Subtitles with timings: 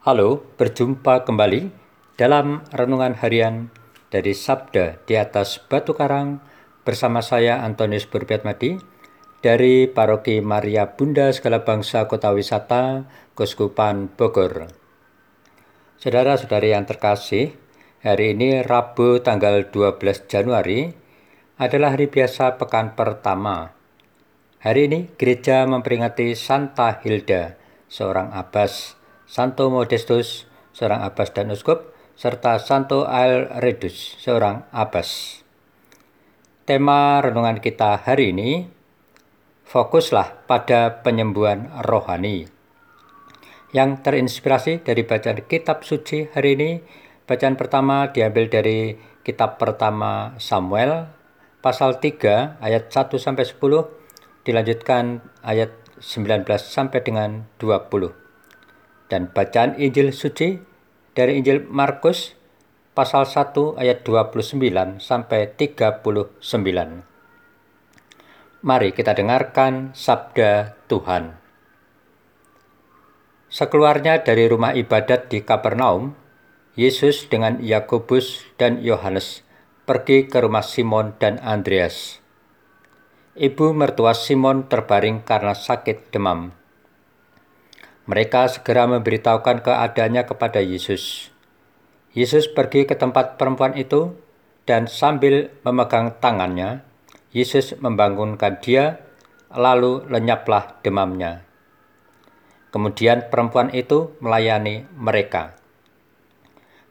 [0.00, 1.68] Halo, berjumpa kembali
[2.16, 3.68] dalam renungan harian
[4.08, 6.40] dari Sabda di atas Batu Karang
[6.88, 8.80] bersama saya Antonius Burbiatmadi
[9.44, 14.72] dari Paroki Maria Bunda Segala Bangsa Kota Wisata Kuskupan Bogor.
[16.00, 17.52] Saudara-saudari yang terkasih,
[18.00, 20.00] hari ini Rabu tanggal 12
[20.32, 20.88] Januari
[21.60, 23.76] adalah hari biasa pekan pertama.
[24.64, 27.60] Hari ini gereja memperingati Santa Hilda,
[27.92, 28.99] seorang abbas
[29.30, 35.38] Santo Modestus, seorang abbas dan uskup, serta Santo Aelredus, seorang abbas.
[36.66, 38.66] Tema renungan kita hari ini,
[39.70, 42.50] fokuslah pada penyembuhan rohani.
[43.70, 46.70] Yang terinspirasi dari bacaan kitab suci hari ini,
[47.22, 51.06] bacaan pertama diambil dari kitab pertama Samuel,
[51.62, 53.62] pasal 3 ayat 1 sampai 10,
[54.42, 55.70] dilanjutkan ayat
[56.02, 58.29] 19 sampai dengan 20
[59.10, 60.62] dan bacaan Injil suci
[61.12, 62.38] dari Injil Markus
[62.94, 66.00] pasal 1 ayat 29 sampai 39.
[68.62, 71.34] Mari kita dengarkan sabda Tuhan.
[73.50, 76.14] Sekeluarnya dari rumah ibadat di Kapernaum,
[76.78, 79.42] Yesus dengan Yakobus dan Yohanes
[79.90, 82.22] pergi ke rumah Simon dan Andreas.
[83.34, 86.59] Ibu mertua Simon terbaring karena sakit demam.
[88.10, 91.30] Mereka segera memberitahukan keadaannya kepada Yesus.
[92.10, 94.18] Yesus pergi ke tempat perempuan itu
[94.66, 96.82] dan sambil memegang tangannya,
[97.30, 98.98] Yesus membangunkan dia,
[99.54, 101.46] lalu lenyaplah demamnya.
[102.74, 105.54] Kemudian perempuan itu melayani mereka.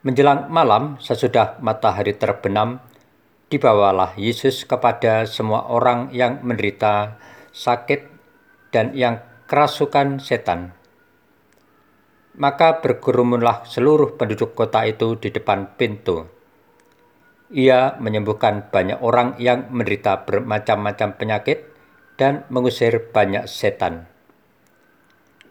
[0.07, 2.79] Menjelang malam, sesudah matahari terbenam,
[3.51, 7.19] dibawalah Yesus kepada semua orang yang menderita
[7.51, 8.07] sakit
[8.71, 9.19] dan yang
[9.51, 10.78] kerasukan setan
[12.39, 16.23] maka berkerumunlah seluruh penduduk kota itu di depan pintu.
[17.51, 21.67] Ia menyembuhkan banyak orang yang menderita bermacam-macam penyakit
[22.15, 24.07] dan mengusir banyak setan.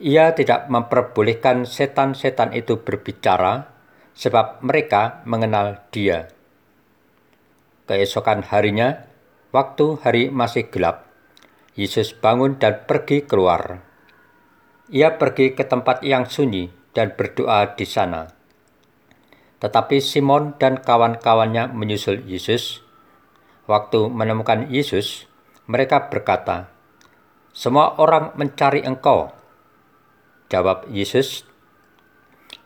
[0.00, 3.68] Ia tidak memperbolehkan setan-setan itu berbicara,
[4.14, 6.30] sebab mereka mengenal Dia.
[7.84, 9.04] Keesokan harinya,
[9.50, 11.10] waktu hari masih gelap,
[11.74, 13.82] Yesus bangun dan pergi keluar.
[14.88, 18.30] Ia pergi ke tempat yang sunyi dan berdoa di sana.
[19.58, 22.78] Tetapi Simon dan kawan-kawannya menyusul Yesus.
[23.66, 25.26] Waktu menemukan Yesus,
[25.68, 26.70] mereka berkata,
[27.50, 29.34] "Semua orang mencari Engkau."
[30.48, 31.44] Jawab Yesus,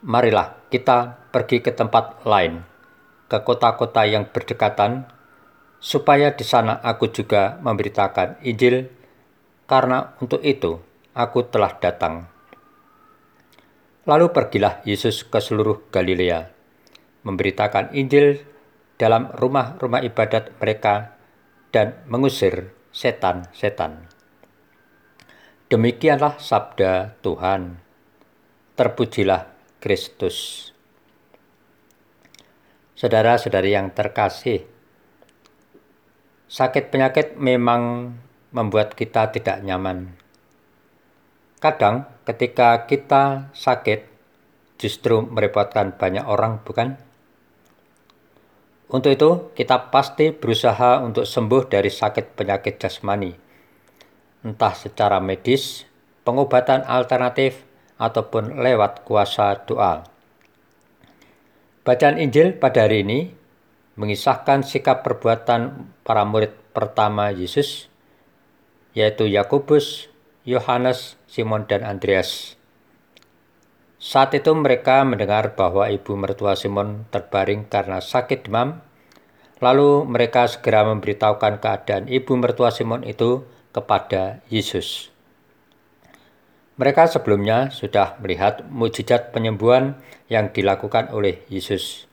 [0.04, 2.62] "Marilah kita pergi ke tempat lain,
[3.26, 5.10] ke kota-kota yang berdekatan,
[5.82, 8.86] supaya di sana aku juga memberitakan Injil,
[9.66, 10.78] karena untuk itu
[11.16, 12.30] aku telah datang."
[14.02, 16.50] Lalu pergilah Yesus ke seluruh Galilea,
[17.22, 18.42] memberitakan Injil
[18.98, 21.14] dalam rumah-rumah ibadat mereka
[21.70, 24.10] dan mengusir setan-setan.
[25.70, 27.78] Demikianlah sabda Tuhan.
[28.74, 29.48] Terpujilah
[29.78, 30.68] Kristus.
[32.98, 34.66] Saudara-saudari yang terkasih,
[36.50, 38.12] sakit penyakit memang
[38.52, 40.21] membuat kita tidak nyaman.
[41.62, 44.10] Kadang ketika kita sakit
[44.82, 46.98] justru merepotkan banyak orang, bukan?
[48.90, 53.30] Untuk itu, kita pasti berusaha untuk sembuh dari sakit penyakit jasmani,
[54.42, 55.86] entah secara medis,
[56.26, 57.62] pengobatan alternatif,
[57.94, 60.02] ataupun lewat kuasa doa.
[61.86, 63.30] Bacaan Injil pada hari ini
[63.94, 67.86] mengisahkan sikap perbuatan para murid pertama Yesus,
[68.98, 70.11] yaitu Yakobus,
[70.42, 72.58] Yohanes, Simon, dan Andreas.
[74.02, 78.82] Saat itu mereka mendengar bahwa ibu mertua Simon terbaring karena sakit demam.
[79.62, 85.14] Lalu mereka segera memberitahukan keadaan ibu mertua Simon itu kepada Yesus.
[86.74, 92.10] Mereka sebelumnya sudah melihat mujizat penyembuhan yang dilakukan oleh Yesus.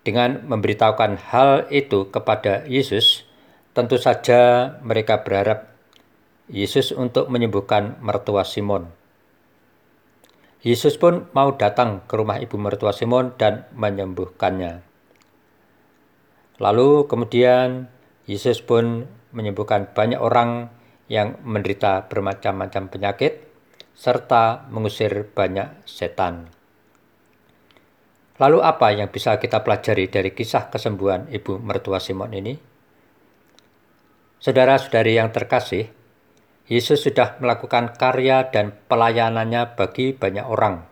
[0.00, 3.28] Dengan memberitahukan hal itu kepada Yesus,
[3.76, 5.69] tentu saja mereka berharap
[6.50, 8.90] Yesus untuk menyembuhkan mertua Simon.
[10.66, 14.82] Yesus pun mau datang ke rumah ibu mertua Simon dan menyembuhkannya.
[16.60, 17.86] Lalu kemudian
[18.26, 20.68] Yesus pun menyembuhkan banyak orang
[21.06, 23.46] yang menderita bermacam-macam penyakit
[23.94, 26.50] serta mengusir banyak setan.
[28.42, 32.56] Lalu apa yang bisa kita pelajari dari kisah kesembuhan ibu mertua Simon ini?
[34.40, 35.99] Saudara-saudari yang terkasih,
[36.70, 40.86] Yesus sudah melakukan karya dan pelayanannya bagi banyak orang.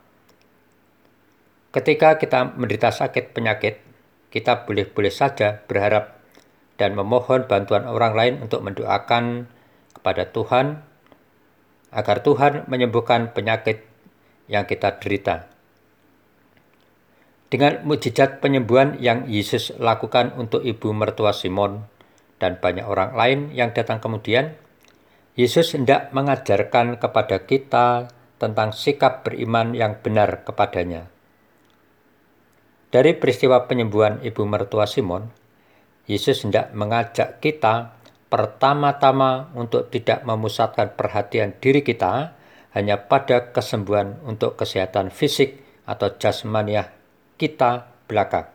[1.70, 3.78] Ketika kita menderita sakit penyakit,
[4.34, 6.18] kita boleh-boleh saja berharap
[6.82, 9.46] dan memohon bantuan orang lain untuk mendoakan
[9.94, 10.82] kepada Tuhan
[11.94, 13.86] agar Tuhan menyembuhkan penyakit
[14.50, 15.46] yang kita derita.
[17.48, 21.88] Dengan mujizat penyembuhan yang Yesus lakukan untuk ibu mertua Simon
[22.36, 24.52] dan banyak orang lain yang datang kemudian,
[25.38, 28.10] Yesus hendak mengajarkan kepada kita
[28.42, 31.06] tentang sikap beriman yang benar kepadanya.
[32.90, 35.30] Dari peristiwa penyembuhan ibu mertua Simon,
[36.10, 37.94] Yesus hendak mengajak kita
[38.26, 42.34] pertama-tama untuk tidak memusatkan perhatian diri kita
[42.74, 46.90] hanya pada kesembuhan untuk kesehatan fisik atau jasmaniah
[47.38, 48.50] kita belaka.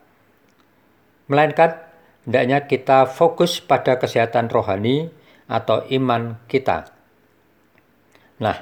[1.31, 1.79] Melainkan,
[2.27, 6.91] hendaknya kita fokus pada kesehatan rohani atau iman kita.
[8.39, 8.57] Nah,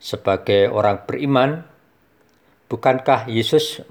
[0.00, 1.64] sebagai orang beriman,
[2.72, 3.84] bukankah Yesus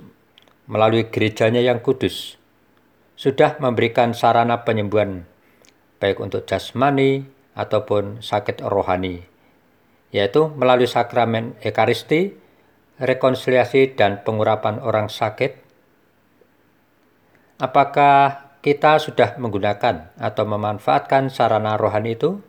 [0.69, 2.37] melalui gerejanya yang kudus,
[3.19, 5.27] sudah memberikan sarana penyembuhan
[5.99, 9.19] baik untuk jasmani ataupun sakit rohani,
[10.15, 12.31] yaitu melalui sakramen Ekaristi,
[12.97, 15.59] rekonsiliasi, dan pengurapan orang sakit.
[17.59, 22.39] Apakah kita sudah menggunakan atau memanfaatkan sarana rohani itu?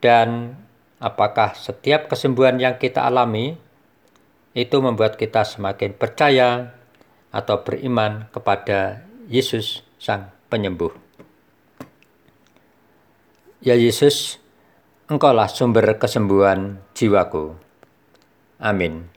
[0.00, 0.58] Dan
[1.00, 3.56] apakah setiap kesembuhan yang kita alami
[4.54, 6.76] itu membuat kita semakin percaya
[7.34, 10.94] atau beriman kepada Yesus Sang Penyembuh.
[13.64, 14.38] Ya Yesus,
[15.04, 17.60] Engkaulah sumber kesembuhan jiwaku.
[18.56, 19.13] Amin.